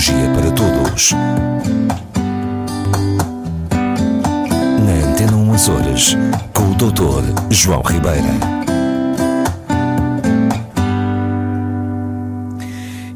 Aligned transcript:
Tecnologia 0.00 0.30
para 0.34 0.50
Todos. 0.52 1.12
Na 4.86 5.10
Antena 5.10 5.36
1 5.36 5.52
Açores, 5.52 6.16
com 6.54 6.70
o 6.70 6.74
Dr. 6.74 7.50
João 7.50 7.82
Ribeira. 7.82 8.30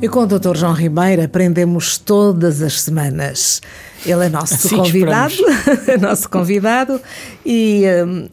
E 0.03 0.09
com 0.11 0.21
o 0.21 0.27
Dr. 0.27 0.57
João 0.57 0.75
Ribeiro 0.75 1.23
aprendemos 1.23 1.97
todas 1.97 2.61
as 2.61 2.83
semanas. 2.83 3.63
Ele 4.05 4.27
é 4.27 4.29
nosso 4.29 4.53
Assim 4.53 4.77
convidado, 4.77 5.37
é 5.89 5.97
nosso 5.97 6.29
convidado 6.29 7.01
e 7.47 7.85
hum, 8.07 8.29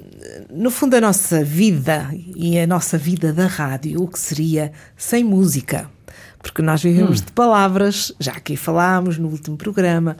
no 0.51 0.69
fundo 0.69 0.95
a 0.95 0.99
nossa 0.99 1.41
vida 1.41 2.09
e 2.35 2.59
a 2.59 2.67
nossa 2.67 2.97
vida 2.97 3.31
da 3.31 3.47
rádio, 3.47 4.03
o 4.03 4.09
que 4.09 4.19
seria 4.19 4.73
sem 4.97 5.23
música? 5.23 5.89
Porque 6.41 6.61
nós 6.61 6.81
vivemos 6.81 7.21
de 7.21 7.31
palavras, 7.31 8.11
já 8.19 8.31
aqui 8.31 8.55
falámos 8.55 9.17
no 9.17 9.27
último 9.27 9.55
programa, 9.55 10.17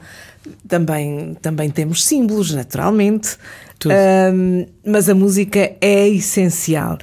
também, 0.68 1.36
também 1.40 1.68
temos 1.68 2.04
símbolos, 2.04 2.52
naturalmente, 2.52 3.36
Tudo. 3.78 3.94
Hum, 4.32 4.66
mas 4.86 5.08
a 5.08 5.14
música 5.14 5.72
é 5.80 6.08
essencial. 6.08 6.98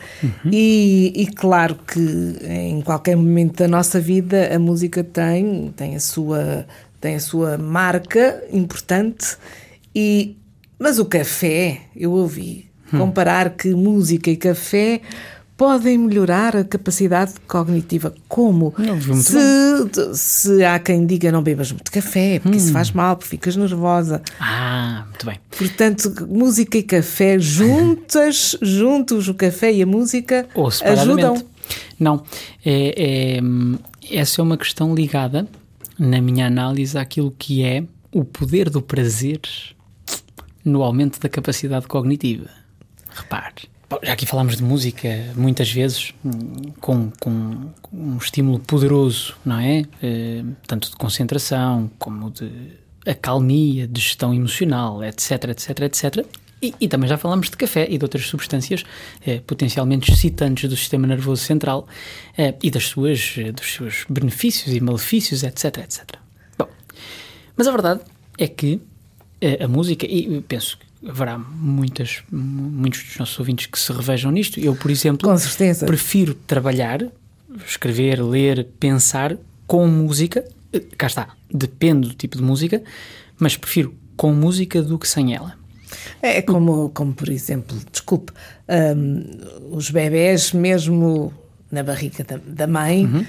E, 0.50 1.12
e 1.16 1.28
claro 1.28 1.76
que 1.76 2.00
em 2.44 2.82
qualquer 2.82 3.18
momento 3.18 3.58
da 3.58 3.68
nossa 3.68 4.00
vida 4.00 4.54
a 4.56 4.58
música 4.58 5.04
tem, 5.04 5.74
tem, 5.76 5.96
a, 5.96 6.00
sua, 6.00 6.66
tem 7.02 7.16
a 7.16 7.20
sua 7.20 7.58
marca 7.58 8.42
importante, 8.52 9.38
e, 9.94 10.38
mas 10.78 10.98
o 10.98 11.06
café, 11.06 11.82
eu 11.96 12.12
ouvi 12.12 12.70
comparar 12.98 13.52
que 13.52 13.70
música 13.76 14.32
e 14.32 14.38
café 14.38 15.02
podem 15.60 15.98
melhorar 15.98 16.56
a 16.56 16.64
capacidade 16.64 17.34
cognitiva. 17.46 18.16
Como? 18.30 18.74
Se, 19.22 20.16
se 20.16 20.64
há 20.64 20.80
quem 20.80 21.06
diga 21.06 21.34
não 21.34 21.44
bebas 21.44 21.70
muito 21.70 21.92
café, 21.92 22.40
porque 22.40 22.58
isso 22.58 22.72
faz 22.72 22.92
mal, 22.92 23.18
porque 23.18 23.32
ficas 23.32 23.58
nervosa. 23.58 24.22
Ah, 24.40 25.04
muito 25.10 25.26
bem. 25.26 25.38
Portanto, 25.58 26.26
música 26.30 26.78
e 26.78 26.84
café 26.84 27.38
juntas, 27.38 28.58
juntos 28.64 29.28
o 29.28 29.34
café 29.34 29.74
e 29.74 29.84
a 29.84 29.86
música 29.86 30.48
Ou 30.56 30.70
ajudam. 30.70 31.46
Não, 32.00 32.24
é, 32.66 33.36
é, 33.36 33.44
hum, 33.44 33.78
essa 34.10 34.40
é 34.40 34.42
uma 34.42 34.58
questão 34.58 34.96
ligada, 34.96 35.46
na 36.00 36.22
minha 36.22 36.48
análise, 36.48 36.98
àquilo 36.98 37.36
que 37.38 37.66
é 37.66 37.84
o 38.14 38.24
poder 38.24 38.70
do 38.70 38.82
prazer 38.82 39.42
no 40.64 40.84
aumento 40.84 41.20
da 41.20 41.28
capacidade 41.28 41.86
cognitiva. 41.86 42.50
Repare. 43.10 43.79
Já 44.04 44.14
aqui 44.14 44.26
falámos 44.26 44.56
de 44.56 44.64
música 44.64 45.34
muitas 45.36 45.72
vezes 45.72 46.14
com, 46.80 47.12
com 47.20 47.72
um 47.92 48.18
estímulo 48.18 48.60
poderoso, 48.60 49.36
não 49.44 49.60
é? 49.60 49.84
Eh, 50.02 50.44
tanto 50.68 50.92
de 50.92 50.96
concentração 50.96 51.90
como 51.98 52.30
de 52.30 52.52
acalmia, 53.06 53.88
de 53.88 54.00
gestão 54.00 54.32
emocional, 54.34 55.04
etc, 55.04 55.46
etc, 55.46 55.80
etc. 55.82 56.26
E, 56.62 56.76
e 56.80 56.88
também 56.88 57.10
já 57.10 57.18
falámos 57.18 57.50
de 57.50 57.58
café 57.58 57.88
e 57.90 57.98
de 57.98 58.04
outras 58.04 58.26
substâncias 58.28 58.84
eh, 59.26 59.40
potencialmente 59.40 60.12
excitantes 60.12 60.70
do 60.70 60.76
sistema 60.76 61.08
nervoso 61.08 61.44
central 61.44 61.88
eh, 62.38 62.54
e 62.62 62.70
das 62.70 62.86
suas, 62.86 63.36
eh, 63.38 63.52
dos 63.52 63.74
seus 63.74 64.06
benefícios 64.10 64.76
e 64.76 64.80
malefícios, 64.80 65.44
etc, 65.44 65.78
etc. 65.80 66.18
Bom, 66.58 66.68
mas 67.56 67.68
a 67.68 67.72
verdade 67.72 68.02
é 68.38 68.48
que 68.48 68.82
eh, 69.42 69.64
a 69.64 69.68
música, 69.68 70.06
e 70.06 70.42
penso 70.42 70.78
que 70.78 70.89
haverá 71.08 71.38
muitas, 71.38 72.22
mu- 72.32 72.70
muitos 72.70 73.04
dos 73.04 73.18
nossos 73.18 73.40
ouvintes 73.40 73.66
que 73.68 73.80
se 73.80 73.92
revejam 73.92 74.32
nisto. 74.32 74.60
Eu, 74.60 74.76
por 74.76 74.90
exemplo, 74.92 75.30
prefiro 75.86 76.34
trabalhar, 76.34 77.06
escrever, 77.68 78.22
ler, 78.24 78.68
pensar 78.80 79.38
com 79.68 79.88
música. 79.88 80.44
Cá 80.98 81.08
está, 81.08 81.30
depende 81.52 82.10
do 82.10 82.14
tipo 82.16 82.38
de 82.38 82.44
música, 82.44 82.82
mas 83.38 83.56
prefiro 83.58 83.94
com 84.16 84.34
música 84.34 84.82
do 84.84 85.00
que 85.00 85.08
sem 85.08 85.34
ela. 85.36 85.58
É 86.22 86.42
como, 86.42 86.90
como 86.90 87.14
por 87.14 87.30
exemplo, 87.30 87.76
desculpe, 87.92 88.32
hum, 88.96 89.24
os 89.72 89.90
bebés, 89.90 90.52
mesmo 90.54 91.34
na 91.72 91.84
barriga 91.84 92.24
da, 92.24 92.40
da 92.46 92.66
mãe, 92.68 93.06
Uhum. 93.06 93.26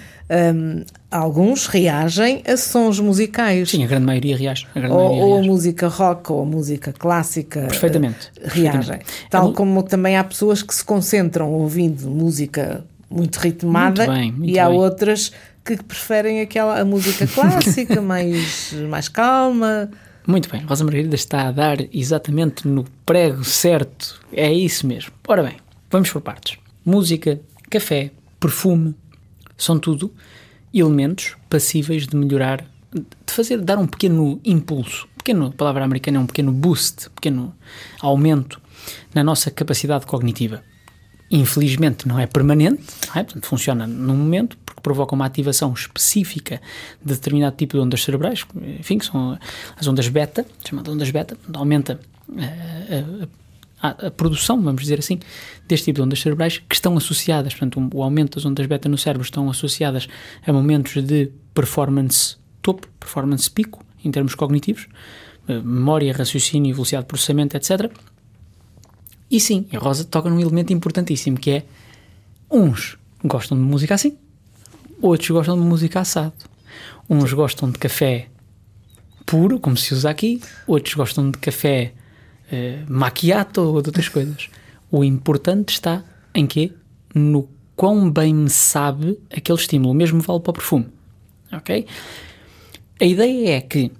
hum, 0.54 0.84
alguns 1.10 1.66
reagem 1.66 2.42
a 2.46 2.56
sons 2.56 2.98
musicais. 3.00 3.70
Sim, 3.70 3.84
a 3.84 3.86
grande 3.86 4.06
maioria 4.06 4.36
reage. 4.36 4.66
A 4.74 4.78
grande 4.80 4.94
Ou, 4.94 5.00
maioria 5.00 5.22
ou 5.24 5.32
a 5.32 5.34
reage. 5.36 5.48
música 5.50 5.88
rock 5.88 6.32
ou 6.32 6.42
a 6.42 6.46
música 6.46 6.92
clássica 6.92 7.60
Perfeitamente, 7.62 8.30
eh, 8.40 8.48
reagem. 8.48 8.72
perfeitamente. 8.80 9.06
Tal 9.28 9.50
A 9.50 9.54
como 9.54 9.82
também 9.82 10.16
há 10.16 10.24
pessoas 10.24 10.62
que 10.62 10.74
se 10.74 10.84
concentram 10.84 11.50
ouvindo 11.52 12.08
música 12.10 12.84
muito 13.10 13.36
ritmada 13.38 14.06
Muito 14.06 14.18
bem, 14.20 14.32
muito 14.32 14.50
e 14.54 14.58
há 14.58 14.68
bem. 14.68 14.78
outras 14.78 15.32
que 15.64 15.76
preferem 15.82 16.40
aquela 16.40 16.80
a 16.80 16.84
música 16.84 17.26
clássica 17.26 18.00
mais, 18.02 18.72
mais 18.88 19.08
calma. 19.08 19.90
Muito 20.26 20.48
bem, 20.48 20.62
Rosa 20.64 20.84
Margarida 20.84 21.14
está 21.14 21.48
a 21.48 21.52
dar 21.52 21.78
exatamente 21.92 22.66
no 22.68 22.84
prego 23.04 23.42
certo. 23.44 24.20
É 24.32 24.50
isso 24.52 24.86
mesmo. 24.86 25.10
Ora 25.28 25.42
bem, 25.42 25.56
vamos 25.90 26.08
por 26.10 26.20
partes. 26.22 26.56
Música, 26.86 27.38
café, 27.68 28.10
perfume, 28.40 28.94
são 29.56 29.78
tudo 29.78 30.12
elementos 30.72 31.36
passíveis 31.48 32.06
de 32.06 32.16
melhorar, 32.16 32.64
de 32.92 33.32
fazer, 33.32 33.60
dar 33.60 33.78
um 33.78 33.86
pequeno 33.86 34.40
impulso. 34.44 35.06
Pequeno, 35.18 35.46
a 35.48 35.50
palavra 35.50 35.84
americana 35.84 36.16
é 36.16 36.20
um 36.20 36.26
pequeno 36.26 36.50
boost, 36.50 37.10
pequeno 37.10 37.54
aumento 38.00 38.60
na 39.14 39.22
nossa 39.22 39.50
capacidade 39.50 40.06
cognitiva. 40.06 40.62
Infelizmente 41.30 42.08
não 42.08 42.18
é 42.18 42.26
permanente, 42.26 42.82
não 43.06 43.20
é? 43.20 43.24
Portanto, 43.24 43.46
funciona 43.46 43.86
num 43.86 44.16
momento 44.16 44.56
porque 44.64 44.80
provoca 44.80 45.14
uma 45.14 45.26
ativação 45.26 45.72
específica 45.72 46.60
de 47.04 47.12
determinado 47.14 47.54
tipo 47.56 47.74
de 47.76 47.82
ondas 47.84 48.02
cerebrais, 48.02 48.44
enfim, 48.80 48.98
que 48.98 49.04
são 49.06 49.38
as 49.76 49.86
ondas 49.86 50.08
beta, 50.08 50.44
chamadas 50.66 50.92
ondas 50.92 51.10
beta, 51.10 51.36
aumenta 51.52 52.00
eh, 52.36 53.04
a, 53.20 53.24
a- 53.24 53.28
a 53.82 54.10
produção, 54.10 54.60
vamos 54.60 54.82
dizer 54.82 54.98
assim, 54.98 55.18
deste 55.66 55.86
tipo 55.86 55.96
de 55.96 56.02
ondas 56.02 56.20
cerebrais 56.20 56.58
que 56.58 56.74
estão 56.74 56.96
associadas, 56.96 57.54
portanto, 57.54 57.90
o 57.94 58.02
aumento 58.02 58.36
das 58.36 58.44
ondas 58.44 58.66
beta 58.66 58.88
no 58.88 58.98
cérebro 58.98 59.24
estão 59.24 59.48
associadas 59.48 60.06
a 60.46 60.52
momentos 60.52 61.02
de 61.02 61.30
performance 61.54 62.36
topo, 62.60 62.86
performance 62.98 63.50
pico, 63.50 63.84
em 64.04 64.10
termos 64.10 64.34
cognitivos, 64.34 64.86
eh, 65.48 65.60
memória, 65.60 66.12
raciocínio, 66.12 66.74
velocidade 66.74 67.04
de 67.04 67.08
processamento, 67.08 67.56
etc. 67.56 67.90
E 69.30 69.40
sim, 69.40 69.66
a 69.72 69.78
Rosa 69.78 70.04
toca 70.04 70.28
num 70.28 70.40
elemento 70.40 70.72
importantíssimo 70.72 71.38
que 71.38 71.50
é 71.50 71.64
uns 72.50 72.98
gostam 73.24 73.56
de 73.56 73.64
música 73.64 73.94
assim, 73.94 74.18
outros 75.00 75.30
gostam 75.30 75.58
de 75.58 75.64
música 75.64 76.00
assado. 76.00 76.34
Uns 77.08 77.32
gostam 77.32 77.70
de 77.70 77.78
café 77.78 78.28
puro, 79.26 79.58
como 79.58 79.76
se 79.76 79.94
usa 79.94 80.10
aqui, 80.10 80.40
outros 80.66 80.94
gostam 80.94 81.30
de 81.30 81.38
café 81.38 81.92
eh, 82.50 82.82
macchiato 82.88 83.60
ou 83.60 83.82
de 83.82 83.88
outras 83.88 84.08
coisas. 84.08 84.48
O 84.90 85.04
importante 85.04 85.70
está 85.70 86.02
em 86.34 86.46
quê? 86.46 86.72
No 87.14 87.48
quão 87.76 88.10
bem 88.10 88.34
me 88.34 88.50
sabe 88.50 89.18
aquele 89.34 89.58
estímulo, 89.58 89.92
o 89.92 89.94
mesmo 89.94 90.20
vale 90.20 90.40
para 90.40 90.50
o 90.50 90.54
perfume. 90.54 90.86
Ok? 91.52 91.86
A 93.00 93.04
ideia 93.04 93.56
é 93.56 93.60
que 93.60 93.90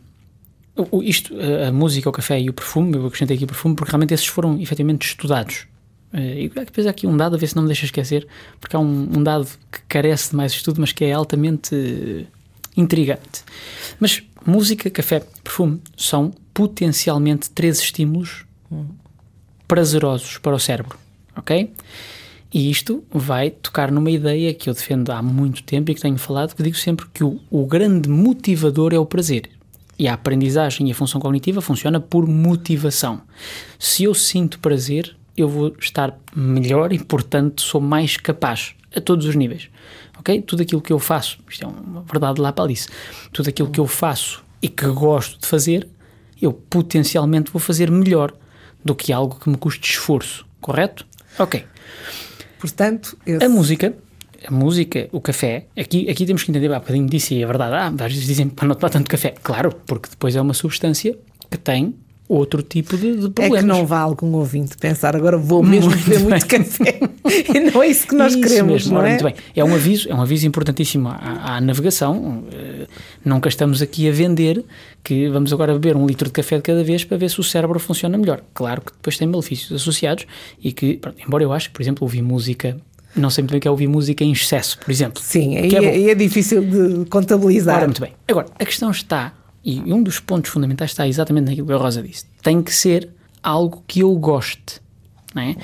isto, 1.03 1.35
a, 1.39 1.69
a 1.69 1.73
música, 1.73 2.09
o 2.09 2.13
café 2.13 2.41
e 2.41 2.49
o 2.49 2.53
perfume, 2.53 2.97
eu 2.97 3.07
acrescentei 3.07 3.37
aqui 3.37 3.45
o 3.45 3.49
perfume 3.49 3.75
porque 3.75 3.91
realmente 3.91 4.15
esses 4.15 4.27
foram 4.27 4.61
efetivamente 4.61 5.07
estudados. 5.07 5.67
Eh, 6.13 6.45
E 6.45 6.49
depois 6.49 6.87
há 6.87 6.91
aqui 6.91 7.07
um 7.07 7.17
dado, 7.17 7.37
a 7.37 7.39
ver 7.39 7.47
se 7.47 7.57
não 7.57 7.63
me 7.63 7.69
deixa 7.69 7.85
esquecer, 7.85 8.27
porque 8.61 8.77
há 8.77 8.79
um, 8.79 9.09
um 9.17 9.23
dado 9.23 9.47
que 9.71 9.81
carece 9.89 10.31
de 10.31 10.37
mais 10.37 10.53
estudo, 10.53 10.81
mas 10.81 10.93
que 10.93 11.05
é 11.05 11.13
altamente 11.13 11.75
eh, 11.75 12.25
intrigante. 12.77 13.45
Mas 13.99 14.23
música, 14.47 14.91
café, 14.91 15.21
perfume 15.43 15.81
são 15.97 16.33
potencialmente 16.53 17.51
três 17.51 17.79
estímulos 17.81 18.45
prazerosos 19.67 20.39
para 20.39 20.55
o 20.55 20.59
cérebro, 20.59 20.99
ok? 21.37 21.73
E 22.53 22.71
isto 22.71 23.05
vai 23.13 23.51
tocar 23.51 23.93
numa 23.93 24.11
ideia 24.11 24.53
que 24.53 24.69
eu 24.69 24.75
defendo 24.75 25.11
há 25.11 25.23
muito 25.23 25.63
tempo 25.63 25.91
e 25.91 25.95
que 25.95 26.01
tenho 26.01 26.19
falado, 26.19 26.55
que 26.55 26.63
digo 26.63 26.77
sempre 26.77 27.07
que 27.15 27.23
o, 27.23 27.41
o 27.49 27.65
grande 27.65 28.09
motivador 28.09 28.93
é 28.93 28.99
o 28.99 29.07
prazer. 29.07 29.49
E 29.97 30.09
a 30.09 30.15
aprendizagem 30.15 30.89
e 30.89 30.93
a 30.93 30.95
função 30.95 31.21
cognitiva 31.21 31.61
funciona 31.61 32.01
por 32.01 32.27
motivação. 32.27 33.21
Se 33.79 34.05
eu 34.05 34.15
sinto 34.15 34.59
prazer, 34.59 35.15
eu 35.37 35.49
vou 35.49 35.75
estar 35.79 36.19
melhor 36.35 36.93
e, 36.93 36.99
portanto, 36.99 37.63
sou 37.63 37.81
mais 37.81 38.17
capaz 38.17 38.75
a 38.97 39.01
todos 39.01 39.27
os 39.27 39.37
níveis. 39.37 39.69
Ok? 40.19 40.43
Tudo 40.43 40.63
aquilo 40.63 40.81
que 40.81 40.93
eu 40.93 40.99
faço, 40.99 41.39
isto 41.49 41.65
é 41.65 41.69
uma 41.69 42.03
verdade 42.03 42.41
lá 42.41 42.53
para 42.53 42.65
Alice, 42.65 42.89
tudo 43.33 43.49
aquilo 43.49 43.71
que 43.71 43.79
eu 43.79 43.87
faço 43.87 44.43
e 44.61 44.69
que 44.69 44.87
gosto 44.87 45.41
de 45.41 45.47
fazer, 45.47 45.87
eu 46.41 46.53
potencialmente 46.53 47.51
vou 47.51 47.61
fazer 47.61 47.91
melhor 47.91 48.33
do 48.85 48.95
que 48.95 49.13
algo 49.13 49.37
que 49.39 49.49
me 49.49 49.57
custe 49.57 49.91
esforço. 49.91 50.47
Correto? 50.61 51.07
Ok. 51.39 51.65
Portanto, 52.59 53.17
esse- 53.27 53.45
A 53.45 53.49
música, 53.49 53.95
a 54.47 54.51
música, 54.53 55.09
o 55.13 55.21
café, 55.21 55.67
aqui, 55.79 56.09
aqui 56.11 56.27
temos 56.27 56.43
que 56.43 56.51
entender, 56.51 56.73
há 56.73 56.79
bocadinho 56.79 57.07
disse 57.09 57.35
e 57.35 57.43
é 57.43 57.47
verdade, 57.47 57.75
ah, 57.75 58.05
às 58.05 58.13
vezes 58.13 58.27
dizem 58.27 58.49
para 58.49 58.69
não 58.69 58.75
tomar 58.75 58.91
tanto 58.91 59.09
café. 59.09 59.35
Claro, 59.43 59.73
porque 59.87 60.09
depois 60.11 60.37
é 60.37 60.41
uma 60.41 60.55
substância 60.55 61.17
que 61.51 61.57
tem 61.59 61.95
outro 62.29 62.63
tipo 62.63 62.97
de, 62.97 63.17
de 63.17 63.27
é 63.27 63.29
problemas. 63.31 63.61
que 63.61 63.67
não 63.67 63.85
vá 63.85 63.99
algum 64.01 64.33
ouvinte 64.35 64.77
pensar 64.77 65.17
agora 65.17 65.37
vou 65.37 65.65
mesmo 65.65 65.91
Muito 65.91 66.05
beber 66.09 66.21
muito 66.21 66.47
café. 66.47 67.01
e 67.55 67.59
não 67.73 67.83
é 67.83 67.89
isso 67.89 68.07
que 68.07 68.15
nós 68.15 68.33
Isso 68.35 68.43
queremos, 68.43 68.73
mesmo, 68.73 68.95
não 68.95 69.05
é? 69.05 69.09
Muito 69.11 69.25
bem. 69.25 69.35
É 69.57 69.65
um 69.65 69.75
aviso, 69.75 70.09
é 70.09 70.15
um 70.15 70.21
aviso 70.23 70.47
importantíssimo 70.47 71.09
à, 71.09 71.57
à 71.57 71.61
navegação, 71.61 72.45
eh, 72.53 72.70
Nunca 73.25 73.49
estamos 73.49 73.83
aqui 73.83 74.09
a 74.09 74.13
vender 74.13 74.65
que 75.05 75.29
vamos 75.29 75.53
agora 75.53 75.73
beber 75.75 75.97
um 75.97 76.07
litro 76.07 76.27
de 76.27 76.33
café 76.33 76.57
de 76.57 76.63
cada 76.63 76.83
vez 76.83 77.05
para 77.05 77.17
ver 77.17 77.29
se 77.29 77.39
o 77.41 77.43
cérebro 77.43 77.79
funciona 77.79 78.17
melhor. 78.17 78.43
Claro 78.55 78.81
que 78.81 78.93
depois 78.93 79.19
tem 79.19 79.29
malefícios 79.29 79.73
associados 79.73 80.27
e 80.63 80.73
que, 80.73 80.97
pronto, 80.97 81.19
embora 81.27 81.45
eu 81.45 81.53
acho, 81.53 81.71
por 81.71 81.83
exemplo, 81.83 82.05
ouvir 82.05 82.23
música 82.23 82.77
não 83.15 83.29
sei 83.29 83.43
muito 83.43 83.51
bem 83.51 83.61
que 83.61 83.67
é 83.67 83.71
ouvir 83.71 83.89
música 83.89 84.23
em 84.23 84.31
excesso, 84.31 84.79
por 84.79 84.91
exemplo. 84.91 85.21
Sim, 85.21 85.57
aí 85.57 85.75
é, 85.75 86.11
é, 86.11 86.15
difícil 86.15 86.63
de 86.63 87.05
contabilizar. 87.07 87.77
Ora, 87.77 87.87
muito 87.87 88.01
bem. 88.01 88.13
Agora, 88.29 88.47
a 88.57 88.65
questão 88.65 88.89
está, 88.91 89.35
e 89.65 89.81
um 89.93 90.01
dos 90.01 90.21
pontos 90.21 90.51
fundamentais 90.51 90.93
está 90.93 91.09
exatamente 91.09 91.47
naquilo 91.47 91.67
que 91.67 91.73
a 91.73 91.77
Rosa 91.77 92.03
disse: 92.03 92.27
tem 92.41 92.63
que 92.63 92.73
ser 92.73 93.09
algo 93.43 93.83
que 93.87 94.01
eu 94.01 94.15
goste. 94.15 94.81
Não 95.35 95.43
é? 95.43 95.57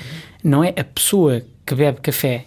Não 0.43 0.63
é 0.63 0.73
a 0.77 0.83
pessoa 0.83 1.41
que 1.65 1.73
bebe 1.73 2.01
café 2.01 2.45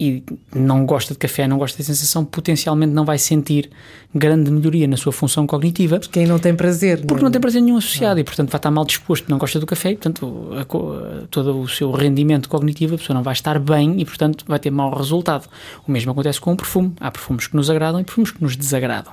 e 0.00 0.22
não 0.54 0.86
gosta 0.86 1.12
de 1.12 1.18
café, 1.18 1.48
não 1.48 1.58
gosta 1.58 1.76
da 1.76 1.84
sensação, 1.84 2.24
potencialmente 2.24 2.92
não 2.92 3.04
vai 3.04 3.18
sentir 3.18 3.68
grande 4.14 4.48
melhoria 4.48 4.86
na 4.86 4.96
sua 4.96 5.10
função 5.10 5.44
cognitiva. 5.44 5.98
Porque 5.98 6.24
não 6.24 6.38
tem 6.38 6.54
prazer. 6.54 6.98
Porque 7.00 7.14
não, 7.14 7.22
não 7.24 7.30
tem 7.32 7.40
prazer 7.40 7.60
nenhum 7.60 7.78
associado 7.78 8.14
não. 8.14 8.20
e, 8.20 8.24
portanto, 8.24 8.50
vai 8.50 8.58
estar 8.58 8.70
mal 8.70 8.84
disposto, 8.84 9.28
não 9.28 9.38
gosta 9.38 9.58
do 9.58 9.66
café 9.66 9.90
e, 9.90 9.94
portanto, 9.96 10.50
a, 10.52 10.60
a, 10.60 11.26
todo 11.28 11.60
o 11.60 11.68
seu 11.68 11.90
rendimento 11.90 12.48
cognitivo, 12.48 12.94
a 12.94 12.98
pessoa 12.98 13.14
não 13.14 13.24
vai 13.24 13.32
estar 13.32 13.58
bem 13.58 14.00
e, 14.00 14.04
portanto, 14.04 14.44
vai 14.46 14.60
ter 14.60 14.70
mau 14.70 14.94
resultado. 14.94 15.48
O 15.86 15.90
mesmo 15.90 16.12
acontece 16.12 16.40
com 16.40 16.52
o 16.52 16.56
perfume. 16.56 16.92
Há 17.00 17.10
perfumes 17.10 17.48
que 17.48 17.56
nos 17.56 17.68
agradam 17.68 18.00
e 18.00 18.04
perfumes 18.04 18.30
que 18.30 18.40
nos 18.40 18.56
desagradam. 18.56 19.12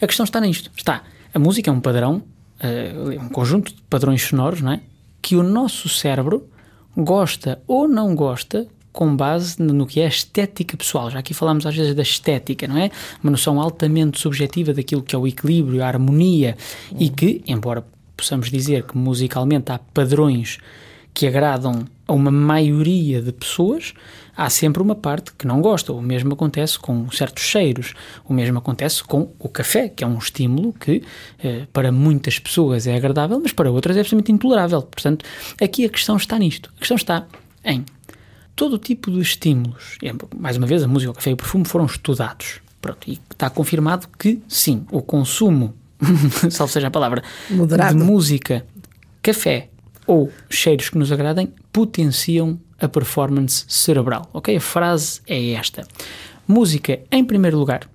A 0.00 0.06
questão 0.06 0.24
está 0.24 0.40
nisto. 0.40 0.70
Está. 0.74 1.02
A 1.34 1.38
música 1.38 1.70
é 1.70 1.72
um 1.72 1.80
padrão, 1.80 2.22
uh, 2.62 3.22
um 3.22 3.28
conjunto 3.28 3.74
de 3.74 3.82
padrões 3.82 4.22
sonoros, 4.22 4.62
não 4.62 4.72
é? 4.72 4.80
Que 5.20 5.36
o 5.36 5.42
nosso 5.42 5.90
cérebro 5.90 6.48
gosta 6.96 7.60
ou 7.66 7.86
não 7.86 8.14
gosta 8.14 8.66
com 8.92 9.16
base 9.16 9.60
no 9.60 9.86
que 9.86 10.00
é 10.00 10.04
a 10.04 10.08
estética 10.08 10.76
pessoal. 10.76 11.10
Já 11.10 11.18
aqui 11.18 11.32
falamos 11.32 11.64
às 11.64 11.74
vezes 11.74 11.94
da 11.94 12.02
estética, 12.02 12.68
não 12.68 12.76
é? 12.76 12.90
Uma 13.22 13.30
noção 13.30 13.60
altamente 13.60 14.20
subjetiva 14.20 14.74
daquilo 14.74 15.02
que 15.02 15.14
é 15.14 15.18
o 15.18 15.26
equilíbrio, 15.26 15.82
a 15.82 15.86
harmonia 15.86 16.56
uhum. 16.90 16.98
e 17.00 17.08
que, 17.08 17.42
embora 17.46 17.84
possamos 18.16 18.50
dizer 18.50 18.84
que 18.84 18.96
musicalmente 18.96 19.72
há 19.72 19.78
padrões 19.78 20.58
que 21.14 21.26
agradam 21.26 21.84
a 22.06 22.12
uma 22.12 22.30
maioria 22.30 23.20
de 23.20 23.32
pessoas, 23.32 23.92
há 24.36 24.48
sempre 24.48 24.82
uma 24.82 24.94
parte 24.94 25.32
que 25.32 25.46
não 25.46 25.60
gosta. 25.60 25.92
O 25.92 26.00
mesmo 26.00 26.32
acontece 26.32 26.78
com 26.78 27.10
certos 27.10 27.44
cheiros, 27.44 27.94
o 28.24 28.32
mesmo 28.32 28.58
acontece 28.58 29.04
com 29.04 29.30
o 29.38 29.48
café, 29.48 29.88
que 29.88 30.04
é 30.04 30.06
um 30.06 30.18
estímulo 30.18 30.72
que 30.72 31.02
eh, 31.42 31.66
para 31.72 31.92
muitas 31.92 32.38
pessoas 32.38 32.86
é 32.86 32.96
agradável, 32.96 33.38
mas 33.40 33.52
para 33.52 33.70
outras 33.70 33.96
é 33.96 34.00
absolutamente 34.00 34.32
intolerável. 34.32 34.82
Portanto, 34.82 35.24
aqui 35.60 35.84
a 35.84 35.88
questão 35.88 36.16
está 36.16 36.38
nisto. 36.38 36.70
A 36.76 36.78
questão 36.78 36.96
está 36.96 37.26
em 37.64 37.84
todo 38.54 38.78
tipo 38.78 39.10
de 39.10 39.20
estímulos, 39.20 39.98
mais 40.36 40.56
uma 40.56 40.66
vez, 40.66 40.82
a 40.82 40.88
música, 40.88 41.10
o 41.10 41.14
café 41.14 41.30
e 41.30 41.32
o 41.34 41.36
perfume 41.36 41.64
foram 41.64 41.86
estudados. 41.86 42.60
Pronto, 42.80 43.08
e 43.08 43.20
está 43.30 43.48
confirmado 43.48 44.08
que 44.18 44.42
sim, 44.48 44.84
o 44.90 45.00
consumo, 45.00 45.74
salvo 46.50 46.72
seja 46.72 46.88
a 46.88 46.90
palavra, 46.90 47.22
Moderado. 47.48 47.96
de 47.96 48.04
música, 48.04 48.66
café 49.22 49.68
ou 50.06 50.32
cheiros 50.50 50.90
que 50.90 50.98
nos 50.98 51.12
agradem 51.12 51.52
potenciam 51.72 52.58
a 52.80 52.88
performance 52.88 53.64
cerebral. 53.68 54.28
Ok? 54.32 54.56
A 54.56 54.60
frase 54.60 55.20
é 55.26 55.52
esta: 55.52 55.86
música 56.46 57.00
em 57.10 57.24
primeiro 57.24 57.56
lugar, 57.56 57.88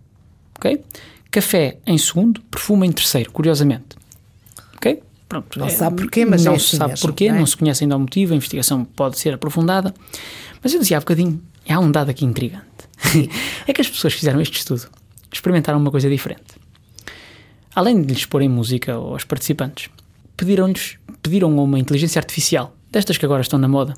ok? 0.56 0.82
Café 1.30 1.78
em 1.86 1.98
segundo, 1.98 2.42
perfume 2.44 2.88
em 2.88 2.92
terceiro, 2.92 3.32
curiosamente. 3.32 3.98
Ok? 4.76 5.02
Pronto, 5.28 5.60
não 5.60 5.68
é, 5.68 5.70
sabe 5.70 5.98
porquê, 5.98 6.26
mas 6.26 6.46
não 6.46 6.54
é 6.54 6.60
se 6.60 6.78
sabe 6.78 6.92
mesmo, 6.92 7.08
porquê, 7.08 7.30
não, 7.30 7.36
é? 7.36 7.40
não 7.40 7.46
se 7.46 7.58
conhece 7.58 7.84
ainda 7.84 7.98
o 7.98 8.00
motivo, 8.00 8.34
a 8.34 8.36
investigação 8.36 8.86
pode 8.86 9.20
ser 9.20 9.34
aprofundada. 9.34 9.94
Mas 10.64 10.74
eu 10.74 10.80
dizia 10.80 10.98
há 10.98 11.00
bocadinho, 11.00 11.42
há 11.68 11.80
um 11.80 11.92
dado 11.92 12.10
aqui 12.10 12.26
intrigante. 12.26 12.66
é 13.68 13.74
que 13.74 13.82
as 13.82 13.90
pessoas 13.90 14.14
que 14.14 14.20
fizeram 14.20 14.40
este 14.40 14.58
estudo 14.58 14.88
experimentaram 15.32 15.80
uma 15.80 15.92
coisa 15.92 16.10
diferente. 16.10 16.44
Além 17.76 18.02
de 18.02 18.14
lhes 18.14 18.26
porem 18.26 18.50
música 18.50 18.94
aos 18.94 19.24
participantes, 19.24 19.90
pediram-lhes 20.36 20.98
pediram 21.22 21.56
uma 21.58 21.78
inteligência 21.78 22.20
artificial, 22.20 22.74
destas 22.90 23.18
que 23.18 23.26
agora 23.26 23.42
estão 23.42 23.60
na 23.60 23.68
moda, 23.68 23.94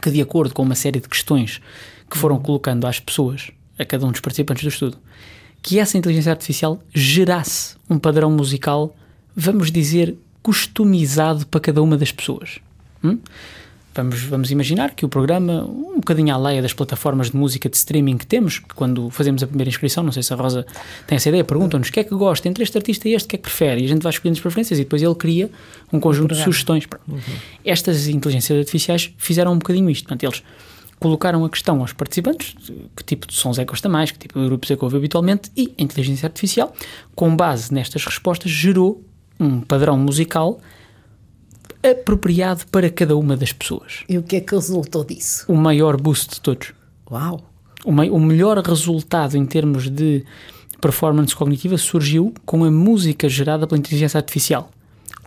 que 0.00 0.10
de 0.10 0.22
acordo 0.22 0.54
com 0.54 0.62
uma 0.62 0.74
série 0.74 1.00
de 1.00 1.08
questões 1.08 1.60
que 2.08 2.16
foram 2.16 2.38
colocando 2.38 2.86
às 2.86 3.00
pessoas, 3.00 3.50
a 3.78 3.84
cada 3.84 4.06
um 4.06 4.12
dos 4.12 4.20
participantes 4.20 4.62
do 4.62 4.68
estudo, 4.68 4.98
que 5.60 5.78
essa 5.78 5.98
inteligência 5.98 6.30
artificial 6.30 6.80
gerasse 6.94 7.76
um 7.90 7.98
padrão 7.98 8.30
musical, 8.30 8.94
vamos 9.34 9.72
dizer, 9.72 10.16
customizado 10.42 11.46
para 11.46 11.60
cada 11.60 11.82
uma 11.82 11.96
das 11.96 12.12
pessoas. 12.12 12.58
Hum? 13.02 13.18
Vamos, 13.94 14.22
vamos 14.22 14.50
imaginar 14.52 14.94
que 14.94 15.04
o 15.04 15.08
programa, 15.08 15.64
um 15.64 15.96
bocadinho 15.96 16.32
à 16.32 16.38
leia 16.38 16.62
das 16.62 16.72
plataformas 16.72 17.32
de 17.32 17.36
música 17.36 17.68
de 17.68 17.76
streaming 17.76 18.16
que 18.16 18.26
temos, 18.26 18.60
que 18.60 18.72
quando 18.74 19.10
fazemos 19.10 19.42
a 19.42 19.46
primeira 19.46 19.68
inscrição, 19.68 20.04
não 20.04 20.12
sei 20.12 20.22
se 20.22 20.32
a 20.32 20.36
Rosa 20.36 20.64
tem 21.04 21.16
essa 21.16 21.28
ideia, 21.28 21.42
perguntam-nos 21.42 21.88
o 21.88 21.92
que 21.92 21.98
é 21.98 22.04
que 22.04 22.14
gosta 22.14 22.48
entre 22.48 22.62
este 22.62 22.78
artista 22.78 23.08
e 23.08 23.14
este, 23.14 23.26
o 23.26 23.28
que 23.30 23.36
é 23.36 23.38
que 23.38 23.42
prefere, 23.42 23.80
e 23.80 23.84
a 23.86 23.88
gente 23.88 24.02
vai 24.02 24.10
escolhendo 24.10 24.36
as 24.36 24.40
preferências 24.40 24.78
e 24.78 24.84
depois 24.84 25.02
ele 25.02 25.14
cria 25.16 25.50
um 25.92 25.98
conjunto 25.98 26.32
de 26.32 26.40
sugestões. 26.40 26.86
Uhum. 27.08 27.18
Estas 27.64 28.06
inteligências 28.06 28.56
artificiais 28.56 29.12
fizeram 29.18 29.52
um 29.52 29.58
bocadinho 29.58 29.90
isto. 29.90 30.04
Portanto, 30.04 30.22
eles 30.22 30.44
colocaram 31.00 31.44
a 31.44 31.50
questão 31.50 31.80
aos 31.80 31.92
participantes, 31.92 32.54
que 32.96 33.02
tipo 33.02 33.26
de 33.26 33.34
sons 33.34 33.58
é 33.58 33.64
que 33.64 33.70
gosta 33.70 33.88
mais, 33.88 34.12
que 34.12 34.18
tipo 34.18 34.38
de 34.38 34.46
grupos 34.46 34.70
é 34.70 34.76
que 34.76 34.84
ouve 34.84 34.96
habitualmente, 34.96 35.50
e 35.56 35.74
a 35.76 35.82
inteligência 35.82 36.26
artificial, 36.26 36.72
com 37.16 37.34
base 37.34 37.74
nestas 37.74 38.04
respostas, 38.04 38.50
gerou 38.50 39.02
um 39.38 39.60
padrão 39.60 39.96
musical 39.96 40.60
apropriado 41.82 42.66
para 42.70 42.90
cada 42.90 43.16
uma 43.16 43.36
das 43.36 43.52
pessoas. 43.52 44.04
E 44.08 44.18
o 44.18 44.22
que 44.22 44.36
é 44.36 44.40
que 44.40 44.54
resultou 44.54 45.04
disso? 45.04 45.44
O 45.48 45.54
maior 45.54 45.96
boost 46.00 46.34
de 46.34 46.40
todos. 46.40 46.72
Uau! 47.10 47.40
O, 47.84 47.90
o 47.90 48.20
melhor 48.20 48.58
resultado 48.58 49.36
em 49.36 49.46
termos 49.46 49.88
de 49.88 50.24
performance 50.80 51.34
cognitiva 51.34 51.76
surgiu 51.78 52.34
com 52.44 52.64
a 52.64 52.70
música 52.70 53.28
gerada 53.28 53.66
pela 53.66 53.78
inteligência 53.78 54.18
artificial. 54.18 54.70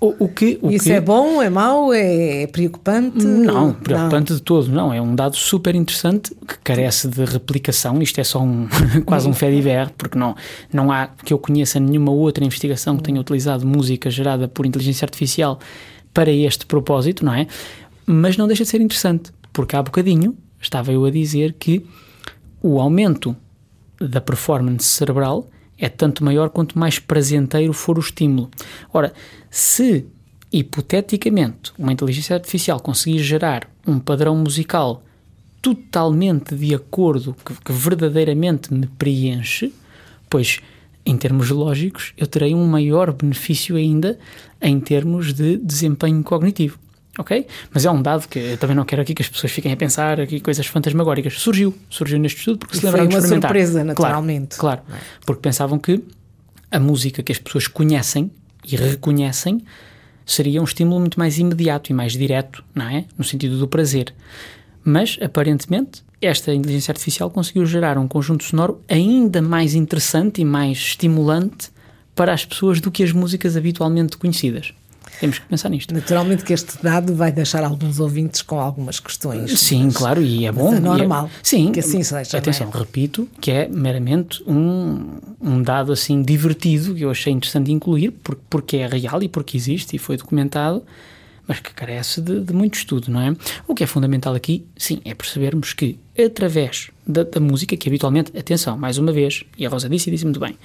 O, 0.01 0.25
o 0.25 0.27
que, 0.27 0.57
o 0.63 0.71
Isso 0.71 0.85
que... 0.85 0.93
é 0.93 0.99
bom, 0.99 1.43
é 1.43 1.49
mau, 1.49 1.93
é 1.93 2.47
preocupante? 2.47 3.23
Não, 3.23 3.71
preocupante 3.71 4.31
não. 4.31 4.37
de 4.37 4.41
todo, 4.41 4.67
não. 4.67 4.91
É 4.91 4.99
um 4.99 5.13
dado 5.13 5.35
super 5.35 5.75
interessante 5.75 6.33
que 6.47 6.57
carece 6.63 7.07
de 7.07 7.23
replicação. 7.23 8.01
Isto 8.01 8.19
é 8.19 8.23
só 8.23 8.41
um, 8.41 8.67
quase 9.05 9.29
um 9.29 9.33
fediver, 9.33 9.91
porque 9.95 10.17
não, 10.17 10.35
não 10.73 10.91
há 10.91 11.05
que 11.05 11.31
eu 11.31 11.37
conheça 11.37 11.79
nenhuma 11.79 12.11
outra 12.11 12.43
investigação 12.43 12.97
que 12.97 13.03
tenha 13.03 13.21
utilizado 13.21 13.63
música 13.63 14.09
gerada 14.09 14.47
por 14.47 14.65
inteligência 14.65 15.05
artificial 15.05 15.59
para 16.11 16.31
este 16.31 16.65
propósito, 16.65 17.23
não 17.23 17.35
é? 17.35 17.45
Mas 18.03 18.37
não 18.37 18.47
deixa 18.47 18.63
de 18.63 18.71
ser 18.71 18.81
interessante, 18.81 19.31
porque 19.53 19.75
há 19.75 19.83
bocadinho 19.83 20.35
estava 20.59 20.91
eu 20.91 21.05
a 21.05 21.11
dizer 21.11 21.53
que 21.59 21.85
o 22.59 22.81
aumento 22.81 23.35
da 23.99 24.19
performance 24.19 24.85
cerebral 24.85 25.47
é 25.81 25.89
tanto 25.89 26.23
maior 26.23 26.49
quanto 26.51 26.77
mais 26.77 26.99
prazenteiro 26.99 27.73
for 27.73 27.97
o 27.97 28.01
estímulo. 28.01 28.49
Ora, 28.93 29.11
se 29.49 30.05
hipoteticamente 30.53 31.73
uma 31.77 31.91
inteligência 31.91 32.35
artificial 32.35 32.79
conseguir 32.79 33.19
gerar 33.19 33.67
um 33.85 33.99
padrão 33.99 34.35
musical 34.35 35.03
totalmente 35.61 36.55
de 36.55 36.73
acordo, 36.75 37.35
que, 37.45 37.53
que 37.53 37.71
verdadeiramente 37.71 38.73
me 38.73 38.85
preenche, 38.85 39.73
pois 40.29 40.59
em 41.05 41.17
termos 41.17 41.49
lógicos, 41.49 42.13
eu 42.15 42.27
terei 42.27 42.53
um 42.53 42.67
maior 42.67 43.11
benefício 43.11 43.75
ainda 43.75 44.19
em 44.61 44.79
termos 44.79 45.33
de 45.33 45.57
desempenho 45.57 46.23
cognitivo. 46.23 46.77
Ok? 47.17 47.45
Mas 47.73 47.85
é 47.85 47.91
um 47.91 48.01
dado 48.01 48.27
que 48.27 48.39
eu 48.39 48.57
também 48.57 48.75
não 48.75 48.85
quero 48.85 49.01
aqui 49.01 49.13
que 49.13 49.21
as 49.21 49.27
pessoas 49.27 49.51
fiquem 49.51 49.71
a 49.71 49.77
pensar 49.77 50.19
aqui 50.19 50.39
coisas 50.39 50.65
fantasmagóricas. 50.65 51.33
Surgiu, 51.39 51.77
surgiu 51.89 52.17
neste 52.17 52.39
estudo 52.39 52.59
porque 52.59 52.77
se 52.77 52.85
lembraram 52.85 53.07
de 53.07 53.15
experimentar. 53.15 53.49
Foi 53.51 53.59
uma 53.59 53.65
surpresa, 53.65 53.83
naturalmente. 53.83 54.57
Claro, 54.57 54.81
claro 54.85 55.03
porque 55.25 55.41
pensavam 55.41 55.77
que 55.77 56.01
a 56.71 56.79
música 56.79 57.21
que 57.21 57.31
as 57.31 57.37
pessoas 57.37 57.67
conhecem 57.67 58.31
e 58.65 58.75
reconhecem 58.75 59.61
seria 60.25 60.61
um 60.61 60.63
estímulo 60.63 60.99
muito 60.99 61.19
mais 61.19 61.37
imediato 61.37 61.91
e 61.91 61.93
mais 61.93 62.13
direto, 62.13 62.63
não 62.73 62.87
é? 62.87 63.05
No 63.17 63.23
sentido 63.23 63.57
do 63.57 63.67
prazer. 63.67 64.13
Mas, 64.83 65.17
aparentemente, 65.21 66.03
esta 66.21 66.53
inteligência 66.53 66.91
artificial 66.91 67.29
conseguiu 67.29 67.65
gerar 67.65 67.97
um 67.97 68.07
conjunto 68.07 68.43
sonoro 68.43 68.81
ainda 68.87 69.41
mais 69.41 69.73
interessante 69.73 70.41
e 70.41 70.45
mais 70.45 70.77
estimulante 70.77 71.69
para 72.15 72.33
as 72.33 72.45
pessoas 72.45 72.79
do 72.79 72.91
que 72.91 73.03
as 73.03 73.11
músicas 73.11 73.57
habitualmente 73.57 74.17
conhecidas. 74.17 74.73
Temos 75.21 75.37
que 75.37 75.45
pensar 75.45 75.69
nisto. 75.69 75.93
Naturalmente 75.93 76.43
que 76.43 76.51
este 76.51 76.81
dado 76.81 77.13
vai 77.13 77.31
deixar 77.31 77.63
alguns 77.63 77.99
ouvintes 77.99 78.41
com 78.41 78.59
algumas 78.59 78.99
questões. 78.99 79.59
Sim, 79.59 79.85
mas, 79.85 79.95
claro, 79.95 80.19
e 80.19 80.47
é 80.47 80.51
bom. 80.51 80.73
É 80.73 80.79
normal. 80.79 81.27
É, 81.27 81.39
sim, 81.43 81.71
que 81.71 81.79
assim 81.79 82.01
seja. 82.01 82.39
Atenção, 82.39 82.71
é? 82.73 82.77
repito 82.79 83.29
que 83.39 83.51
é 83.51 83.67
meramente 83.67 84.43
um, 84.47 85.19
um 85.39 85.61
dado 85.61 85.91
assim 85.91 86.23
divertido 86.23 86.95
que 86.95 87.03
eu 87.03 87.11
achei 87.11 87.31
interessante 87.31 87.71
incluir, 87.71 88.09
porque, 88.23 88.41
porque 88.49 88.77
é 88.77 88.87
real 88.87 89.21
e 89.21 89.27
porque 89.27 89.55
existe 89.55 89.95
e 89.95 89.99
foi 89.99 90.17
documentado 90.17 90.81
mas 91.47 91.59
que 91.59 91.73
carece 91.73 92.21
de, 92.21 92.39
de, 92.39 92.53
muito 92.53 92.75
estudo, 92.75 93.11
não 93.11 93.19
é? 93.19 93.35
O 93.67 93.75
que 93.75 93.83
é 93.83 93.87
fundamental 93.87 94.33
aqui, 94.33 94.65
sim, 94.77 95.01
é 95.03 95.13
percebermos 95.13 95.73
que 95.73 95.99
através 96.17 96.89
da, 97.05 97.23
da, 97.23 97.39
música, 97.41 97.75
que 97.75 97.89
habitualmente, 97.89 98.35
atenção, 98.37 98.77
mais 98.77 98.97
uma 98.97 99.11
vez, 99.11 99.43
e 99.57 99.65
a 99.65 99.69
Rosa 99.69 99.89
disse 99.89 100.09
e 100.09 100.13
disse 100.13 100.23
muito 100.23 100.39
bem, 100.39 100.57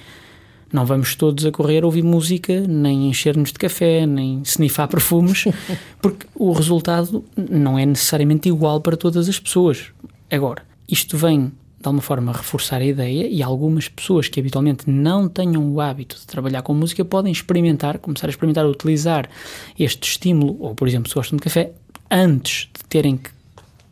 não 0.71 0.85
vamos 0.85 1.15
todos 1.15 1.45
a 1.45 1.51
correr 1.51 1.83
a 1.83 1.85
ouvir 1.85 2.03
música, 2.03 2.61
nem 2.67 3.07
encher-nos 3.09 3.51
de 3.51 3.59
café, 3.59 4.05
nem 4.05 4.41
snifar 4.43 4.87
perfumes, 4.87 5.45
porque 6.01 6.27
o 6.35 6.51
resultado 6.51 7.23
não 7.35 7.77
é 7.77 7.85
necessariamente 7.85 8.49
igual 8.49 8.81
para 8.81 8.97
todas 8.97 9.29
as 9.29 9.39
pessoas. 9.39 9.87
Agora, 10.29 10.63
isto 10.87 11.17
vem 11.17 11.51
de 11.79 11.87
alguma 11.87 12.01
forma, 12.01 12.31
reforçar 12.31 12.81
a 12.81 12.85
ideia 12.85 13.27
e 13.27 13.43
algumas 13.43 13.87
pessoas 13.87 14.27
que 14.27 14.39
habitualmente 14.39 14.89
não 14.89 15.29
tenham 15.29 15.71
o 15.71 15.79
hábito 15.79 16.17
de 16.19 16.25
trabalhar 16.25 16.63
com 16.63 16.73
música 16.73 17.05
podem 17.05 17.31
experimentar, 17.31 17.99
começar 17.99 18.27
a 18.27 18.29
experimentar 18.31 18.65
a 18.65 18.67
utilizar 18.67 19.29
este 19.77 20.09
estímulo, 20.09 20.57
ou 20.59 20.73
por 20.73 20.87
exemplo, 20.87 21.07
se 21.07 21.15
gostam 21.15 21.37
de 21.37 21.43
café, 21.43 21.71
antes 22.09 22.67
de 22.73 22.83
terem 22.85 23.17
que, 23.17 23.29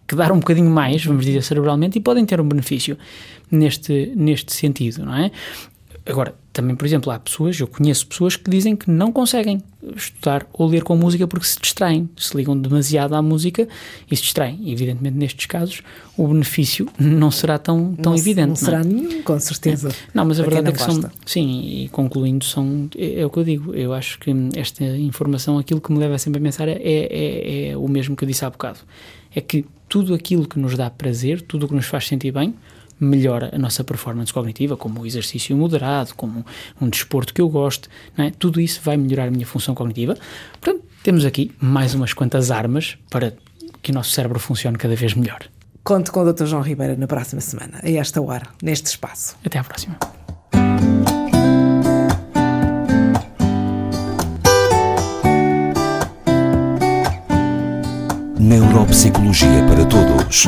que 0.07 0.15
dar 0.15 0.31
um 0.31 0.39
bocadinho 0.39 0.69
mais, 0.69 1.05
vamos 1.05 1.25
dizer 1.25 1.43
cerebralmente, 1.43 1.99
e 1.99 2.01
podem 2.01 2.25
ter 2.25 2.41
um 2.41 2.47
benefício 2.47 2.97
neste, 3.51 4.11
neste 4.15 4.53
sentido, 4.53 5.05
não 5.05 5.15
é? 5.15 5.31
Agora, 6.07 6.35
também, 6.53 6.75
por 6.75 6.85
exemplo, 6.85 7.11
há 7.11 7.17
pessoas, 7.17 7.59
eu 7.59 7.67
conheço 7.67 8.05
pessoas 8.05 8.35
que 8.35 8.49
dizem 8.49 8.75
que 8.75 8.91
não 8.91 9.11
conseguem 9.11 9.61
estudar 9.95 10.45
ou 10.53 10.67
ler 10.67 10.83
com 10.83 10.95
música 10.95 11.27
porque 11.27 11.47
se 11.47 11.59
distraem, 11.59 12.07
se 12.15 12.37
ligam 12.37 12.55
demasiado 12.55 13.15
à 13.15 13.21
música 13.23 13.67
e 14.09 14.15
se 14.15 14.21
distraem. 14.21 14.59
E, 14.61 14.71
evidentemente, 14.71 15.17
nestes 15.17 15.47
casos, 15.47 15.81
o 16.15 16.27
benefício 16.27 16.87
não 16.99 17.31
será 17.31 17.57
tão, 17.57 17.95
tão 17.95 18.13
não, 18.13 18.19
evidente. 18.19 18.49
Não 18.49 18.55
será 18.55 18.83
não 18.83 18.91
é? 18.91 18.93
nenhum, 18.93 19.23
com 19.23 19.39
certeza. 19.39 19.89
É. 19.89 19.93
Não, 20.13 20.25
mas 20.25 20.39
a 20.39 20.43
verdade 20.43 20.69
é 20.69 20.71
que 20.71 20.77
gosta. 20.77 21.01
são. 21.01 21.11
Sim, 21.25 21.61
e 21.61 21.89
concluindo, 21.89 22.45
são, 22.45 22.87
é, 22.95 23.21
é, 23.21 23.25
o 23.25 23.29
que 23.31 23.39
eu 23.39 23.43
digo. 23.43 23.73
Eu 23.73 23.91
acho 23.91 24.19
que 24.19 24.31
esta 24.55 24.83
informação, 24.83 25.57
aquilo 25.57 25.81
que 25.81 25.91
me 25.91 25.97
leva 25.97 26.19
sempre 26.19 26.39
a 26.39 26.43
pensar 26.43 26.67
é, 26.67 26.79
é, 26.79 27.69
é 27.69 27.77
o 27.77 27.87
mesmo 27.87 28.15
que 28.15 28.23
eu 28.23 28.27
disse 28.27 28.45
há 28.45 28.49
bocado. 28.49 28.79
É 29.35 29.41
que 29.41 29.65
tudo 29.89 30.13
aquilo 30.13 30.47
que 30.47 30.59
nos 30.59 30.77
dá 30.77 30.87
prazer, 30.87 31.41
tudo 31.41 31.65
o 31.65 31.69
que 31.69 31.75
nos 31.75 31.87
faz 31.87 32.07
sentir 32.07 32.31
bem, 32.31 32.53
melhora 32.99 33.51
a 33.53 33.57
nossa 33.57 33.83
performance 33.83 34.31
cognitiva, 34.33 34.77
como 34.77 35.01
o 35.01 35.05
exercício 35.05 35.55
moderado, 35.55 36.13
como 36.15 36.45
um 36.79 36.89
desporto 36.89 37.33
que 37.33 37.41
eu 37.41 37.49
gosto, 37.49 37.89
é? 38.17 38.31
tudo 38.31 38.61
isso 38.61 38.81
vai 38.83 38.97
melhorar 38.97 39.27
a 39.27 39.31
minha 39.31 39.45
função 39.45 39.75
cognitiva. 39.75 40.17
Portanto, 40.59 40.85
temos 41.03 41.25
aqui 41.25 41.51
mais 41.59 41.93
umas 41.93 42.13
quantas 42.13 42.51
armas 42.51 42.97
para 43.09 43.33
que 43.81 43.91
o 43.91 43.93
nosso 43.93 44.11
cérebro 44.11 44.39
funcione 44.39 44.77
cada 44.77 44.95
vez 44.95 45.13
melhor. 45.13 45.39
Conto 45.83 46.11
com 46.11 46.21
o 46.21 46.33
Dr. 46.33 46.45
João 46.45 46.63
Ribeiro 46.63 46.97
na 46.97 47.05
próxima 47.05 47.41
semana, 47.41 47.79
a 47.83 47.89
esta 47.89 48.19
hora, 48.21 48.47
neste 48.63 48.87
espaço. 48.87 49.35
Até 49.45 49.59
à 49.59 49.63
próxima. 49.63 49.97
Neuropsicologia 58.39 59.63
para 59.67 59.85
Todos 59.85 60.47